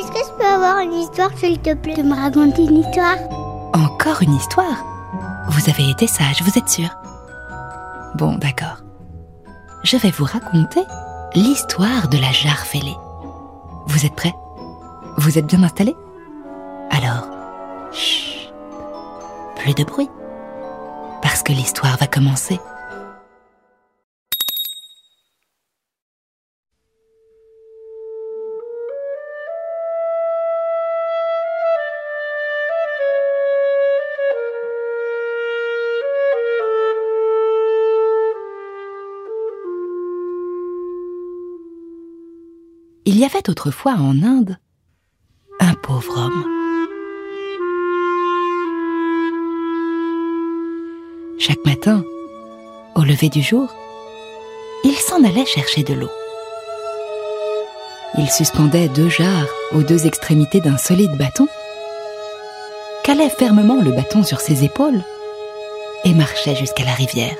Est-ce 0.00 0.12
que 0.12 0.18
je 0.18 0.32
peux 0.38 0.46
avoir 0.46 0.78
une 0.78 0.94
histoire, 0.94 1.30
s'il 1.36 1.58
te 1.60 1.74
plaît, 1.74 1.94
de 1.94 2.02
me 2.02 2.14
raconter 2.14 2.64
une 2.64 2.78
histoire? 2.78 3.18
Encore 3.74 4.22
une 4.22 4.34
histoire? 4.34 4.82
Vous 5.50 5.68
avez 5.68 5.90
été 5.90 6.06
sage, 6.06 6.40
vous 6.42 6.58
êtes 6.58 6.70
sûr. 6.70 6.88
Bon, 8.14 8.36
d'accord. 8.36 8.78
Je 9.82 9.98
vais 9.98 10.10
vous 10.10 10.24
raconter 10.24 10.80
l'histoire 11.34 12.08
de 12.08 12.16
la 12.16 12.32
jarre 12.32 12.64
fêlée. 12.64 12.96
Vous 13.88 14.06
êtes 14.06 14.14
prêts? 14.14 14.34
Vous 15.18 15.36
êtes 15.36 15.46
bien 15.46 15.62
installés? 15.62 15.96
Alors, 16.90 17.26
chut, 17.92 18.50
plus 19.56 19.74
de 19.74 19.84
bruit, 19.84 20.08
parce 21.20 21.42
que 21.42 21.52
l'histoire 21.52 21.98
va 21.98 22.06
commencer. 22.06 22.58
Y 43.20 43.24
avait 43.26 43.50
autrefois 43.50 43.92
en 43.92 44.22
Inde 44.22 44.56
un 45.60 45.74
pauvre 45.74 46.16
homme. 46.16 46.44
Chaque 51.38 51.62
matin, 51.66 52.02
au 52.94 53.02
lever 53.02 53.28
du 53.28 53.42
jour, 53.42 53.68
il 54.84 54.94
s'en 54.94 55.22
allait 55.22 55.44
chercher 55.44 55.82
de 55.82 55.92
l'eau. 55.92 56.08
Il 58.16 58.30
suspendait 58.30 58.88
deux 58.88 59.10
jarres 59.10 59.48
aux 59.72 59.82
deux 59.82 60.06
extrémités 60.06 60.60
d'un 60.60 60.78
solide 60.78 61.18
bâton, 61.18 61.46
calait 63.04 63.28
fermement 63.28 63.82
le 63.82 63.90
bâton 63.90 64.22
sur 64.22 64.40
ses 64.40 64.64
épaules 64.64 65.02
et 66.06 66.14
marchait 66.14 66.56
jusqu'à 66.56 66.84
la 66.84 66.94
rivière. 66.94 67.36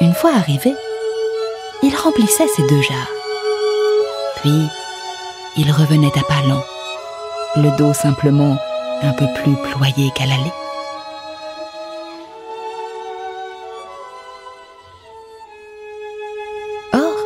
Une 0.00 0.14
fois 0.14 0.32
arrivé, 0.32 0.72
il 1.82 1.94
remplissait 1.94 2.48
ses 2.48 2.66
deux 2.66 2.82
jarres. 2.82 3.12
Puis, 4.36 4.66
il 5.56 5.70
revenait 5.70 6.16
à 6.18 6.22
pas 6.22 6.42
lents, 6.46 6.64
le 7.56 7.76
dos 7.76 7.92
simplement 7.92 8.56
un 9.02 9.12
peu 9.12 9.26
plus 9.42 9.54
ployé 9.70 10.10
qu'à 10.14 10.26
l'aller. 10.26 10.52
Or, 16.92 17.16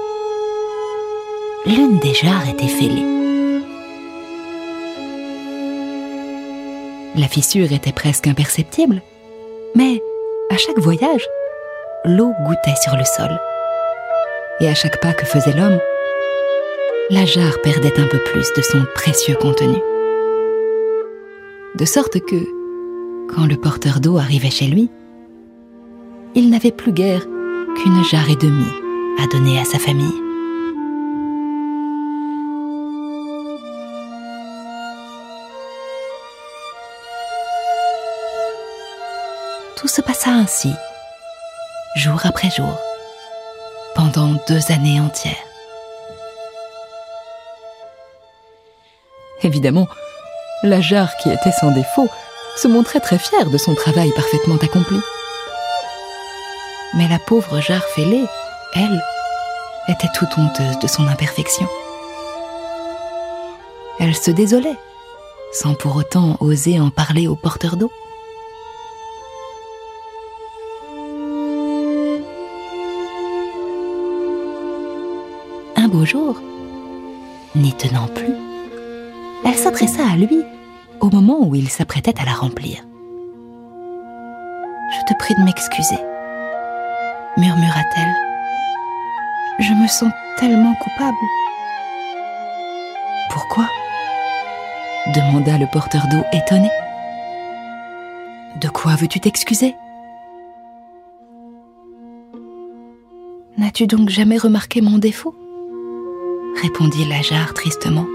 l'une 1.66 1.98
des 1.98 2.14
jarres 2.14 2.48
était 2.48 2.68
fêlée. 2.68 3.06
La 7.16 7.28
fissure 7.28 7.70
était 7.72 7.92
presque 7.92 8.26
imperceptible, 8.26 9.02
mais 9.74 10.02
à 10.50 10.56
chaque 10.56 10.78
voyage, 10.78 11.26
l'eau 12.04 12.32
goûtait 12.46 12.80
sur 12.82 12.96
le 12.96 13.04
sol 13.04 13.38
et 14.60 14.68
à 14.68 14.74
chaque 14.74 15.00
pas 15.00 15.12
que 15.12 15.26
faisait 15.26 15.56
l'homme, 15.56 15.78
la 17.10 17.24
jarre 17.24 17.60
perdait 17.62 17.98
un 17.98 18.06
peu 18.06 18.18
plus 18.18 18.52
de 18.56 18.62
son 18.62 18.84
précieux 18.94 19.36
contenu. 19.36 19.78
De 21.74 21.84
sorte 21.84 22.20
que, 22.20 22.46
quand 23.34 23.46
le 23.46 23.56
porteur 23.56 24.00
d'eau 24.00 24.18
arrivait 24.18 24.50
chez 24.50 24.66
lui, 24.66 24.88
il 26.34 26.50
n'avait 26.50 26.70
plus 26.70 26.92
guère 26.92 27.22
qu'une 27.76 28.04
jarre 28.04 28.30
et 28.30 28.36
demie 28.36 28.72
à 29.18 29.26
donner 29.26 29.58
à 29.58 29.64
sa 29.64 29.78
famille. 29.78 30.14
Tout 39.76 39.88
se 39.88 40.00
passa 40.00 40.30
ainsi, 40.30 40.70
jour 41.96 42.20
après 42.24 42.50
jour 42.50 42.78
pendant 44.02 44.34
deux 44.48 44.72
années 44.72 44.98
entières. 44.98 45.46
Évidemment, 49.44 49.86
la 50.64 50.80
jarre 50.80 51.16
qui 51.18 51.30
était 51.30 51.52
sans 51.52 51.70
défaut 51.70 52.08
se 52.56 52.66
montrait 52.66 52.98
très 52.98 53.18
fière 53.18 53.48
de 53.48 53.58
son 53.58 53.76
travail 53.76 54.10
parfaitement 54.16 54.56
accompli. 54.56 54.98
Mais 56.94 57.06
la 57.06 57.20
pauvre 57.20 57.60
jarre 57.60 57.84
fêlée, 57.94 58.24
elle, 58.74 59.00
était 59.86 60.10
tout 60.16 60.26
honteuse 60.36 60.80
de 60.80 60.88
son 60.88 61.06
imperfection. 61.06 61.68
Elle 64.00 64.16
se 64.16 64.32
désolait, 64.32 64.78
sans 65.52 65.74
pour 65.74 65.94
autant 65.94 66.36
oser 66.40 66.80
en 66.80 66.90
parler 66.90 67.28
au 67.28 67.36
porteur 67.36 67.76
d'eau. 67.76 67.92
Beau 75.92 76.06
jour, 76.06 76.40
n'y 77.54 77.72
tenant 77.74 78.06
plus, 78.06 78.34
elle 79.44 79.54
s'adressa 79.54 80.02
à 80.10 80.16
lui 80.16 80.42
au 81.00 81.10
moment 81.10 81.46
où 81.46 81.54
il 81.54 81.68
s'apprêtait 81.68 82.18
à 82.18 82.24
la 82.24 82.32
remplir. 82.32 82.78
Je 84.94 85.12
te 85.12 85.18
prie 85.18 85.34
de 85.34 85.42
m'excuser, 85.42 85.98
murmura-t-elle. 87.36 88.14
Je 89.58 89.74
me 89.74 89.86
sens 89.86 90.10
tellement 90.38 90.74
coupable. 90.76 91.16
Pourquoi? 93.30 93.68
demanda 95.14 95.58
le 95.58 95.66
porteur 95.66 96.06
d'eau 96.08 96.22
étonné. 96.32 96.70
De 98.60 98.68
quoi 98.68 98.94
veux-tu 98.94 99.20
t'excuser? 99.20 99.74
N'as-tu 103.58 103.86
donc 103.86 104.08
jamais 104.08 104.38
remarqué 104.38 104.80
mon 104.80 104.98
défaut? 104.98 105.34
Répondit 106.60 107.04
la 107.04 107.22
jarre 107.22 107.54
tristement. 107.54 108.06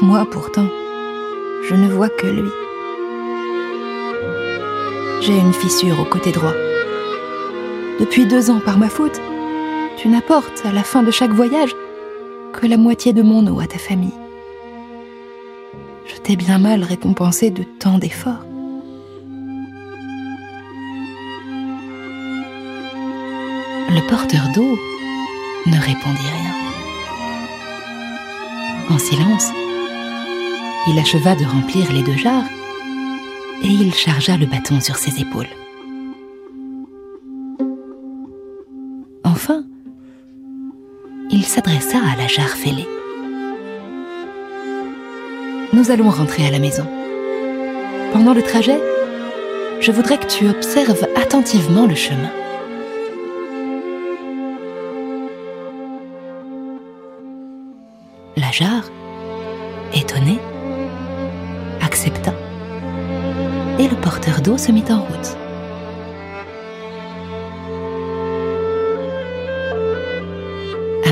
Moi 0.00 0.26
pourtant, 0.30 0.66
je 1.68 1.74
ne 1.74 1.88
vois 1.88 2.08
que 2.08 2.26
lui. 2.26 2.50
J'ai 5.20 5.38
une 5.38 5.52
fissure 5.52 6.00
au 6.00 6.04
côté 6.04 6.32
droit. 6.32 6.54
Depuis 8.00 8.26
deux 8.26 8.50
ans, 8.50 8.60
par 8.60 8.78
ma 8.78 8.88
faute, 8.88 9.20
tu 9.96 10.08
n'apportes 10.08 10.62
à 10.64 10.72
la 10.72 10.82
fin 10.82 11.02
de 11.02 11.10
chaque 11.10 11.32
voyage 11.32 11.74
que 12.52 12.66
la 12.66 12.76
moitié 12.76 13.12
de 13.12 13.22
mon 13.22 13.46
eau 13.46 13.60
à 13.60 13.66
ta 13.66 13.78
famille. 13.78 14.14
Je 16.06 16.16
t'ai 16.20 16.36
bien 16.36 16.58
mal 16.58 16.82
récompensé 16.82 17.50
de 17.50 17.62
tant 17.62 17.98
d'efforts. 17.98 18.44
Le 23.90 24.06
porteur 24.08 24.48
d'eau 24.54 24.78
ne 25.66 25.78
répondit 25.78 26.30
rien. 26.40 26.71
En 28.92 28.98
silence, 28.98 29.48
il 30.86 30.98
acheva 30.98 31.34
de 31.34 31.46
remplir 31.46 31.90
les 31.92 32.02
deux 32.02 32.18
jarres 32.18 32.44
et 33.62 33.68
il 33.68 33.94
chargea 33.94 34.36
le 34.36 34.44
bâton 34.44 34.82
sur 34.82 34.96
ses 34.96 35.18
épaules. 35.18 35.48
Enfin, 39.24 39.64
il 41.30 41.42
s'adressa 41.46 42.00
à 42.00 42.16
la 42.16 42.26
jarre 42.26 42.48
fêlée. 42.48 42.86
Nous 45.72 45.90
allons 45.90 46.10
rentrer 46.10 46.46
à 46.46 46.50
la 46.50 46.58
maison. 46.58 46.86
Pendant 48.12 48.34
le 48.34 48.42
trajet, 48.42 48.78
je 49.80 49.90
voudrais 49.90 50.18
que 50.18 50.26
tu 50.26 50.50
observes 50.50 51.08
attentivement 51.16 51.86
le 51.86 51.94
chemin. 51.94 52.30
La 58.52 58.58
jarre, 58.58 58.90
étonnée, 59.94 60.38
accepta 61.80 62.34
et 63.78 63.88
le 63.88 63.96
porteur 63.96 64.42
d'eau 64.42 64.58
se 64.58 64.70
mit 64.70 64.84
en 64.90 65.00
route. 65.00 65.38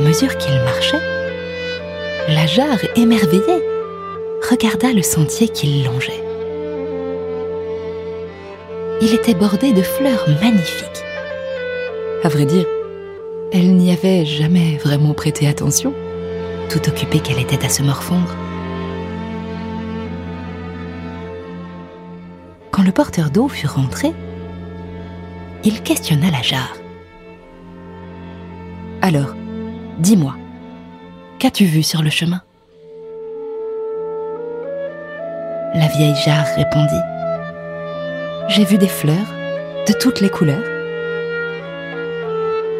mesure 0.01 0.37
qu'il 0.37 0.53
marchait, 0.65 1.01
la 2.29 2.45
jarre, 2.45 2.85
émerveillée, 2.95 3.63
regarda 4.51 4.93
le 4.93 5.03
sentier 5.03 5.49
qu'il 5.49 5.85
longeait. 5.85 6.23
Il 9.01 9.15
était 9.15 9.35
bordé 9.35 9.73
de 9.73 9.81
fleurs 9.81 10.27
magnifiques. 10.43 11.05
À 12.23 12.29
vrai 12.29 12.45
dire, 12.45 12.67
elle 13.53 13.77
n'y 13.77 13.93
avait 13.93 14.27
jamais 14.27 14.77
vraiment 14.83 15.15
prêté 15.15 15.47
attention, 15.47 15.95
tout 16.71 16.89
occupée 16.89 17.19
qu'elle 17.19 17.41
était 17.41 17.65
à 17.67 17.69
se 17.69 17.83
morfondre. 17.83 18.35
Quand 22.71 22.83
le 22.83 22.93
porteur 22.93 23.31
d'eau 23.31 23.49
fut 23.49 23.67
rentré, 23.67 24.13
il 25.65 25.83
questionna 25.83 26.31
la 26.31 26.43
jarre. 26.43 26.77
Alors, 29.03 29.35
dis-moi, 29.99 30.37
qu'as-tu 31.39 31.65
vu 31.65 31.83
sur 31.83 32.03
le 32.03 32.11
chemin? 32.11 32.41
La 35.75 35.89
vieille 35.89 36.17
jarre 36.25 36.47
répondit. 36.57 36.95
J'ai 38.49 38.65
vu 38.65 38.79
des 38.79 38.89
fleurs 38.89 39.35
de 39.87 39.93
toutes 39.93 40.21
les 40.21 40.31
couleurs. 40.31 40.65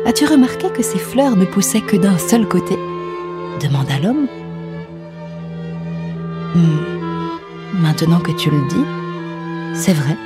As-tu 0.07 0.27
remarqué 0.27 0.71
que 0.71 0.83
ces 0.83 0.99
fleurs 0.99 1.37
ne 1.37 1.45
poussaient 1.45 1.83
que 1.83 1.97
d'un 1.97 2.19
seul 2.19 2.47
côté? 2.47 2.77
Demanda 3.61 3.99
l'homme. 3.99 4.27
Hmm, 6.55 6.79
maintenant 7.75 8.21
que 8.21 8.33
tu 8.33 8.51
le 8.51 8.67
dis, 8.69 8.87
c'est 9.75 9.93
vrai, 9.93 10.17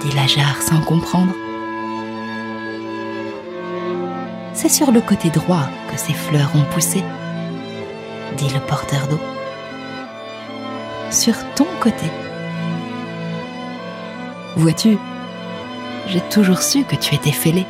dit 0.00 0.14
la 0.14 0.26
jarre 0.26 0.60
sans 0.60 0.80
comprendre. 0.80 1.32
C'est 4.52 4.68
sur 4.68 4.92
le 4.92 5.00
côté 5.00 5.30
droit 5.30 5.66
que 5.90 5.98
ces 5.98 6.12
fleurs 6.12 6.50
ont 6.54 6.64
poussé, 6.74 7.02
dit 8.36 8.48
le 8.52 8.60
porteur 8.60 9.06
d'eau. 9.08 9.20
Sur 11.10 11.34
ton 11.56 11.66
côté. 11.80 12.06
Vois-tu, 14.56 14.98
j'ai 16.08 16.20
toujours 16.20 16.60
su 16.60 16.84
que 16.84 16.96
tu 16.96 17.14
étais 17.14 17.32
fêlé. 17.32 17.64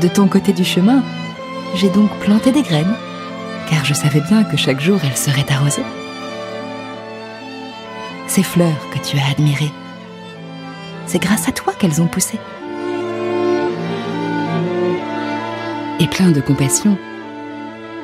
De 0.00 0.08
ton 0.08 0.26
côté 0.26 0.52
du 0.52 0.64
chemin, 0.64 1.02
j'ai 1.74 1.90
donc 1.90 2.10
planté 2.20 2.52
des 2.52 2.62
graines, 2.62 2.94
car 3.68 3.84
je 3.84 3.94
savais 3.94 4.20
bien 4.20 4.44
que 4.44 4.56
chaque 4.56 4.80
jour 4.80 4.98
elles 5.02 5.16
seraient 5.16 5.50
arrosées. 5.50 5.82
Ces 8.28 8.42
fleurs 8.42 8.90
que 8.92 8.98
tu 8.98 9.18
as 9.18 9.30
admirées, 9.30 9.72
c'est 11.06 11.20
grâce 11.20 11.48
à 11.48 11.52
toi 11.52 11.72
qu'elles 11.78 12.00
ont 12.00 12.06
poussé. 12.06 12.38
Et 16.00 16.06
plein 16.06 16.30
de 16.30 16.40
compassion, 16.40 16.96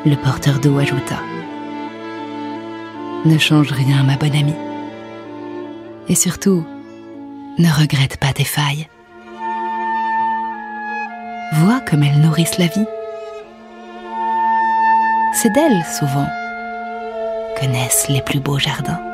le 0.07 0.15
porteur 0.17 0.61
d'eau 0.61 0.79
ajouta 0.79 1.17
Ne 3.25 3.39
change 3.39 3.73
rien, 3.73 4.03
ma 4.03 4.17
bonne 4.17 4.35
amie. 4.35 4.55
Et 6.09 6.15
surtout, 6.15 6.65
ne 7.59 7.69
regrette 7.69 8.17
pas 8.17 8.33
tes 8.33 8.45
failles. 8.45 8.89
Vois 11.55 11.81
comme 11.81 12.03
elles 12.03 12.21
nourrissent 12.21 12.59
la 12.59 12.69
vie. 12.69 12.87
C'est 15.43 15.49
d'elles, 15.55 15.85
souvent, 15.99 16.29
que 17.57 17.65
naissent 17.65 18.09
les 18.11 18.21
plus 18.21 18.41
beaux 18.41 18.59
jardins. 18.59 19.10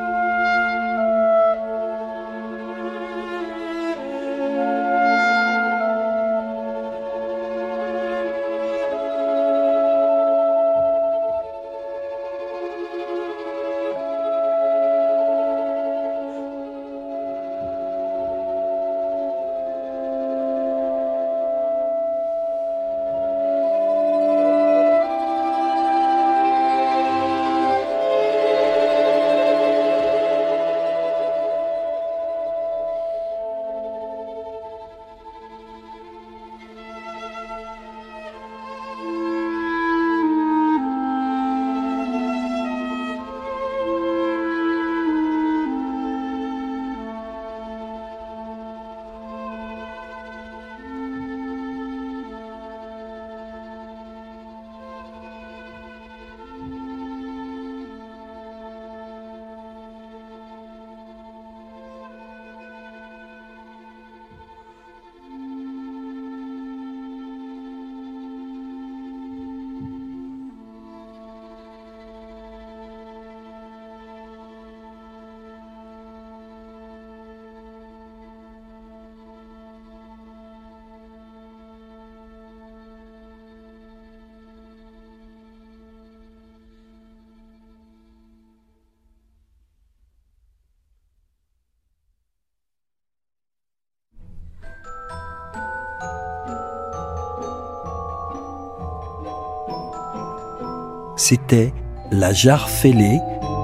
C'était 101.17 101.73
La 102.11 102.31
jarre 102.31 102.69
fêlée, 102.69 103.19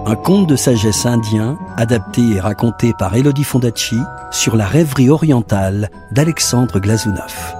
un 0.05 0.15
conte 0.15 0.47
de 0.47 0.55
sagesse 0.55 1.05
indien 1.05 1.57
adapté 1.77 2.21
et 2.21 2.39
raconté 2.39 2.93
par 2.97 3.15
Elodie 3.15 3.43
Fondacci 3.43 3.95
sur 4.31 4.57
la 4.57 4.65
rêverie 4.65 5.09
orientale 5.09 5.89
d'Alexandre 6.11 6.79
Glazunov. 6.79 7.55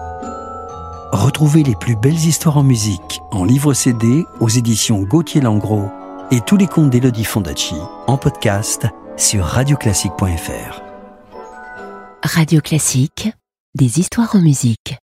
Retrouvez 1.12 1.62
les 1.62 1.76
plus 1.76 1.96
belles 1.96 2.26
histoires 2.26 2.58
en 2.58 2.64
musique 2.64 3.22
en 3.32 3.46
livre 3.46 3.74
CD 3.74 4.26
aux 4.40 4.50
éditions 4.50 5.04
Gauthier 5.04 5.42
Langros 5.42 5.90
et 6.32 6.42
tous 6.42 6.58
les 6.58 6.68
contes 6.68 6.90
d'Elodie 6.90 7.24
Fondacci 7.24 7.76
en 8.08 8.18
podcast 8.18 8.88
sur 9.16 9.46
radioclassique.fr. 9.46 10.82
Radio 12.24 12.62
Classique, 12.62 13.32
des 13.76 14.00
histoires 14.00 14.36
en 14.36 14.40
musique. 14.40 14.98